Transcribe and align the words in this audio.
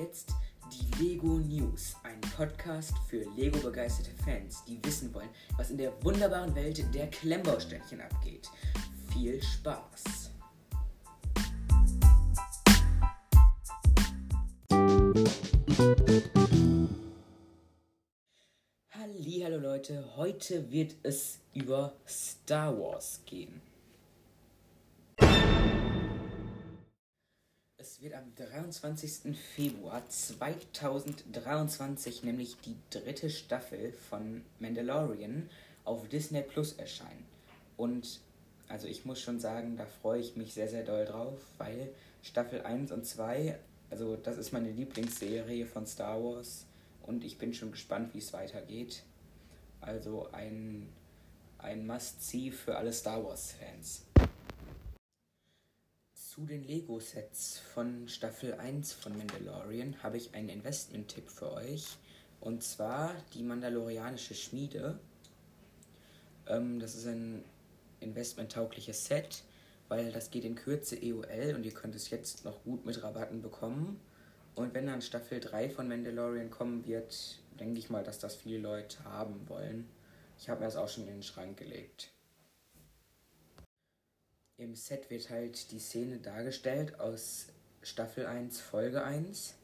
jetzt 0.00 0.32
die 0.72 1.02
Lego 1.02 1.38
News, 1.38 1.94
ein 2.04 2.20
Podcast 2.34 2.94
für 3.08 3.22
Lego-begeisterte 3.36 4.10
Fans, 4.24 4.64
die 4.66 4.82
wissen 4.82 5.12
wollen, 5.12 5.28
was 5.58 5.70
in 5.70 5.76
der 5.76 5.92
wunderbaren 6.02 6.54
Welt 6.54 6.82
der 6.94 7.08
Klemmbauständchen 7.08 8.00
abgeht. 8.00 8.48
Viel 9.12 9.42
Spaß! 9.42 10.30
Hallo 19.42 19.58
Leute, 19.58 20.04
heute 20.16 20.70
wird 20.70 20.94
es 21.02 21.40
über 21.52 21.92
Star 22.06 22.78
Wars 22.78 23.20
gehen. 23.26 23.60
Es 27.80 28.02
wird 28.02 28.12
am 28.12 28.34
23. 28.36 29.34
Februar 29.54 30.06
2023 30.06 32.24
nämlich 32.24 32.58
die 32.58 32.76
dritte 32.90 33.30
Staffel 33.30 33.94
von 34.10 34.42
Mandalorian 34.58 35.48
auf 35.86 36.06
Disney 36.08 36.42
Plus 36.42 36.74
erscheinen. 36.74 37.24
Und 37.78 38.20
also 38.68 38.86
ich 38.86 39.06
muss 39.06 39.22
schon 39.22 39.40
sagen, 39.40 39.78
da 39.78 39.86
freue 39.86 40.20
ich 40.20 40.36
mich 40.36 40.52
sehr, 40.52 40.68
sehr 40.68 40.84
doll 40.84 41.06
drauf, 41.06 41.38
weil 41.56 41.88
Staffel 42.22 42.60
1 42.60 42.92
und 42.92 43.06
2, 43.06 43.58
also 43.88 44.16
das 44.16 44.36
ist 44.36 44.52
meine 44.52 44.70
Lieblingsserie 44.70 45.64
von 45.64 45.86
Star 45.86 46.22
Wars 46.22 46.66
und 47.04 47.24
ich 47.24 47.38
bin 47.38 47.54
schon 47.54 47.70
gespannt, 47.70 48.12
wie 48.12 48.18
es 48.18 48.34
weitergeht. 48.34 49.04
Also 49.80 50.28
ein, 50.32 50.86
ein 51.56 51.86
Must-See 51.86 52.50
für 52.50 52.76
alle 52.76 52.92
Star 52.92 53.24
Wars-Fans 53.24 54.02
zu 56.40 56.46
den 56.46 56.64
Lego-Sets 56.64 57.58
von 57.58 58.08
Staffel 58.08 58.54
1 58.54 58.94
von 58.94 59.14
Mandalorian 59.14 60.02
habe 60.02 60.16
ich 60.16 60.34
einen 60.34 60.48
Investment-Tipp 60.48 61.28
für 61.28 61.52
euch. 61.52 61.98
Und 62.40 62.62
zwar 62.62 63.14
die 63.34 63.42
Mandalorianische 63.42 64.34
Schmiede. 64.34 64.98
Ähm, 66.46 66.80
das 66.80 66.94
ist 66.94 67.06
ein 67.06 67.44
investmenttaugliches 68.00 69.04
Set, 69.04 69.42
weil 69.88 70.12
das 70.12 70.30
geht 70.30 70.46
in 70.46 70.54
Kürze 70.54 70.96
EOL 70.96 71.56
und 71.56 71.66
ihr 71.66 71.74
könnt 71.74 71.94
es 71.94 72.08
jetzt 72.08 72.46
noch 72.46 72.64
gut 72.64 72.86
mit 72.86 73.02
Rabatten 73.02 73.42
bekommen. 73.42 74.00
Und 74.54 74.72
wenn 74.72 74.86
dann 74.86 75.02
Staffel 75.02 75.40
3 75.40 75.68
von 75.68 75.88
Mandalorian 75.88 76.48
kommen 76.48 76.86
wird, 76.86 77.38
denke 77.58 77.78
ich 77.78 77.90
mal, 77.90 78.02
dass 78.02 78.18
das 78.18 78.34
viele 78.34 78.60
Leute 78.60 79.04
haben 79.04 79.46
wollen. 79.46 79.90
Ich 80.38 80.48
habe 80.48 80.60
mir 80.60 80.66
das 80.66 80.76
auch 80.76 80.88
schon 80.88 81.06
in 81.06 81.16
den 81.16 81.22
Schrank 81.22 81.58
gelegt. 81.58 82.12
Im 84.60 84.74
Set 84.74 85.08
wird 85.08 85.30
halt 85.30 85.70
die 85.70 85.78
Szene 85.78 86.18
dargestellt 86.18 87.00
aus 87.00 87.46
Staffel 87.80 88.26
1, 88.26 88.60
Folge 88.60 89.02
1, 89.02 89.54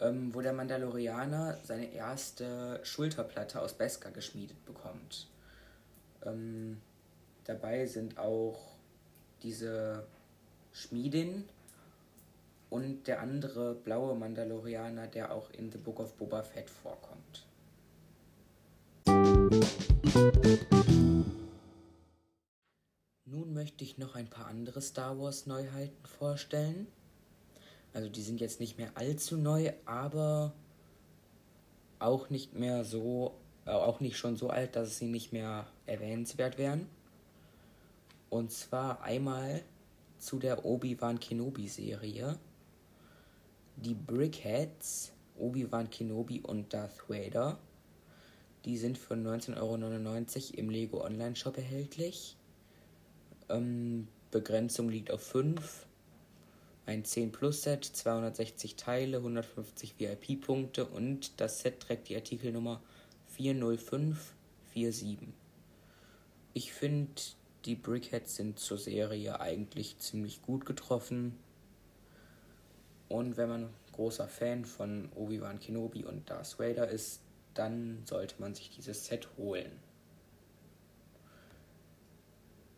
ähm, 0.00 0.34
wo 0.34 0.40
der 0.40 0.54
Mandalorianer 0.54 1.58
seine 1.62 1.92
erste 1.92 2.80
Schulterplatte 2.84 3.60
aus 3.60 3.74
Beskar 3.74 4.12
geschmiedet 4.12 4.64
bekommt. 4.64 5.28
Ähm, 6.24 6.80
dabei 7.44 7.84
sind 7.84 8.16
auch 8.16 8.78
diese 9.42 10.06
Schmiedin 10.72 11.44
und 12.70 13.06
der 13.06 13.20
andere 13.20 13.74
blaue 13.74 14.14
Mandalorianer, 14.14 15.06
der 15.06 15.32
auch 15.32 15.50
in 15.50 15.70
The 15.70 15.76
Book 15.76 16.00
of 16.00 16.14
Boba 16.14 16.42
Fett 16.42 16.70
vorkommt 16.70 17.44
möchte 23.26 23.82
ich 23.82 23.98
noch 23.98 24.14
ein 24.14 24.28
paar 24.28 24.46
andere 24.46 24.80
Star 24.80 25.18
Wars 25.18 25.46
Neuheiten 25.46 26.06
vorstellen. 26.06 26.86
Also 27.92 28.08
die 28.08 28.22
sind 28.22 28.40
jetzt 28.40 28.60
nicht 28.60 28.78
mehr 28.78 28.92
allzu 28.94 29.36
neu, 29.36 29.72
aber 29.84 30.52
auch 31.98 32.30
nicht 32.30 32.54
mehr 32.54 32.84
so, 32.84 33.34
äh, 33.64 33.70
auch 33.70 34.00
nicht 34.00 34.16
schon 34.16 34.36
so 34.36 34.50
alt, 34.50 34.76
dass 34.76 34.98
sie 34.98 35.08
nicht 35.08 35.32
mehr 35.32 35.66
erwähnenswert 35.86 36.56
wären. 36.58 36.86
Und 38.30 38.52
zwar 38.52 39.02
einmal 39.02 39.62
zu 40.18 40.38
der 40.38 40.64
Obi-Wan 40.64 41.18
Kenobi 41.18 41.68
Serie. 41.68 42.38
Die 43.76 43.94
Brickheads, 43.94 45.12
Obi-Wan 45.36 45.90
Kenobi 45.90 46.40
und 46.40 46.72
Darth 46.72 47.08
Vader. 47.08 47.58
Die 48.64 48.76
sind 48.76 48.98
für 48.98 49.14
19,99 49.14 49.56
Euro 49.56 50.58
im 50.58 50.70
Lego 50.70 51.04
Online 51.04 51.36
Shop 51.36 51.56
erhältlich. 51.56 52.36
Ähm, 53.48 54.08
Begrenzung 54.30 54.88
liegt 54.88 55.10
auf 55.10 55.22
5. 55.22 55.86
Ein 56.86 57.04
10 57.04 57.32
Plus 57.32 57.62
Set, 57.62 57.84
260 57.84 58.76
Teile, 58.76 59.16
150 59.18 59.94
VIP-Punkte 59.98 60.84
und 60.84 61.40
das 61.40 61.60
Set 61.60 61.80
trägt 61.80 62.08
die 62.08 62.14
Artikelnummer 62.16 62.80
40547. 63.36 65.18
Ich 66.54 66.72
finde, 66.72 67.10
die 67.64 67.74
Brickheads 67.74 68.36
sind 68.36 68.60
zur 68.60 68.78
Serie 68.78 69.40
eigentlich 69.40 69.98
ziemlich 69.98 70.42
gut 70.42 70.64
getroffen. 70.64 71.36
Und 73.08 73.36
wenn 73.36 73.48
man 73.48 73.70
großer 73.92 74.28
Fan 74.28 74.64
von 74.64 75.08
Obi-Wan 75.14 75.58
Kenobi 75.58 76.04
und 76.04 76.30
Darth 76.30 76.58
Vader 76.58 76.88
ist, 76.88 77.20
dann 77.54 78.02
sollte 78.04 78.36
man 78.38 78.54
sich 78.54 78.70
dieses 78.70 79.06
Set 79.06 79.28
holen. 79.36 79.72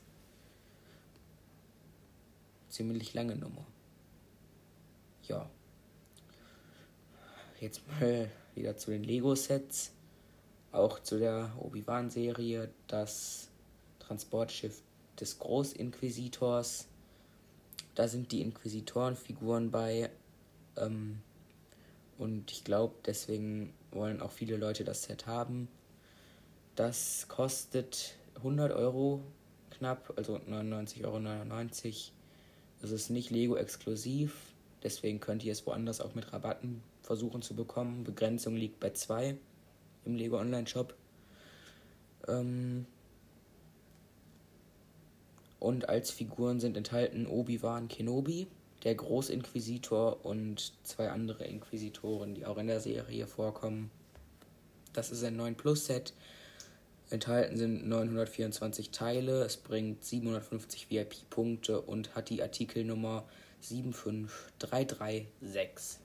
Ziemlich 2.69 3.13
lange 3.13 3.35
Nummer. 3.35 3.65
Ja. 5.27 5.49
Jetzt 7.59 7.81
mal 7.87 8.31
wieder 8.55 8.77
zu 8.77 8.91
den 8.91 9.03
Lego-Sets. 9.03 9.91
Auch 10.71 10.99
zu 10.99 11.19
der 11.19 11.51
Obi-Wan-Serie, 11.59 12.69
das 12.87 13.49
Transportschiff 13.99 14.81
des 15.19 15.37
Großinquisitors 15.39 16.87
da 17.95 18.07
sind 18.07 18.31
die 18.31 18.41
Inquisitorenfiguren 18.41 19.71
bei. 19.71 20.09
Ähm, 20.77 21.21
und 22.17 22.51
ich 22.51 22.63
glaube, 22.63 22.95
deswegen 23.05 23.73
wollen 23.91 24.21
auch 24.21 24.31
viele 24.31 24.57
Leute 24.57 24.83
das 24.83 25.03
Set 25.03 25.27
haben. 25.27 25.67
Das 26.75 27.27
kostet 27.27 28.15
100 28.35 28.71
Euro 28.71 29.21
knapp, 29.71 30.13
also 30.15 30.35
99,99 30.35 31.03
Euro. 31.05 31.19
Es 32.83 32.91
ist 32.91 33.09
nicht 33.09 33.29
Lego 33.29 33.55
exklusiv, 33.55 34.53
deswegen 34.83 35.19
könnt 35.19 35.43
ihr 35.43 35.51
es 35.51 35.65
woanders 35.65 36.01
auch 36.01 36.15
mit 36.15 36.31
Rabatten 36.31 36.81
versuchen 37.01 37.41
zu 37.41 37.55
bekommen. 37.55 38.03
Begrenzung 38.03 38.55
liegt 38.55 38.79
bei 38.79 38.91
2 38.91 39.37
im 40.05 40.15
Lego 40.15 40.39
Online 40.39 40.67
Shop. 40.67 40.95
Ähm, 42.27 42.85
und 45.61 45.87
als 45.89 46.09
Figuren 46.09 46.59
sind 46.59 46.75
enthalten 46.75 47.27
Obi-Wan 47.27 47.87
Kenobi, 47.87 48.47
der 48.83 48.95
Großinquisitor 48.95 50.25
und 50.25 50.73
zwei 50.81 51.11
andere 51.11 51.45
Inquisitoren, 51.45 52.33
die 52.33 52.47
auch 52.47 52.57
in 52.57 52.65
der 52.65 52.79
Serie 52.79 53.27
vorkommen. 53.27 53.91
Das 54.91 55.11
ist 55.11 55.23
ein 55.23 55.35
9 55.35 55.53
Plus 55.53 55.85
Set. 55.85 56.15
Enthalten 57.11 57.57
sind 57.57 57.87
924 57.87 58.89
Teile, 58.89 59.43
es 59.43 59.57
bringt 59.57 60.03
750 60.03 60.89
VIP-Punkte 60.89 61.79
und 61.79 62.15
hat 62.15 62.29
die 62.29 62.41
Artikelnummer 62.41 63.25
75336. 63.59 65.99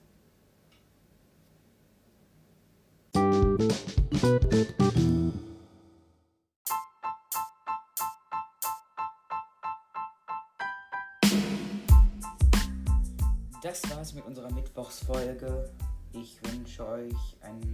war's 13.97 14.13
mit 14.13 14.25
unserer 14.25 14.51
Mittwochsfolge. 14.53 15.71
Ich 16.13 16.37
wünsche 16.43 16.87
euch 16.87 17.35
einen 17.41 17.73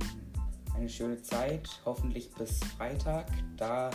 eine 0.73 0.87
schöne 0.87 1.21
Zeit, 1.21 1.67
hoffentlich 1.83 2.33
bis 2.35 2.59
Freitag. 2.77 3.27
Da 3.57 3.91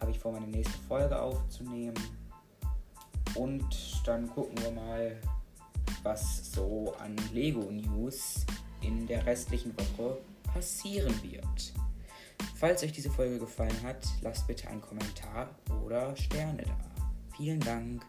habe 0.00 0.12
ich 0.12 0.18
vor, 0.20 0.30
meine 0.30 0.46
nächste 0.46 0.78
Folge 0.86 1.20
aufzunehmen. 1.20 1.96
Und 3.34 3.66
dann 4.06 4.30
gucken 4.30 4.56
wir 4.62 4.70
mal, 4.70 5.16
was 6.04 6.52
so 6.52 6.94
an 7.00 7.16
Lego 7.32 7.68
News 7.72 8.46
in 8.80 9.04
der 9.08 9.26
restlichen 9.26 9.74
Woche 9.76 10.18
passieren 10.44 11.20
wird. 11.24 11.74
Falls 12.54 12.84
euch 12.84 12.92
diese 12.92 13.10
Folge 13.10 13.40
gefallen 13.40 13.82
hat, 13.82 14.06
lasst 14.22 14.46
bitte 14.46 14.68
einen 14.68 14.82
Kommentar 14.82 15.48
oder 15.84 16.14
Sterne 16.14 16.62
da. 16.62 16.78
Vielen 17.36 17.58
Dank. 17.58 18.06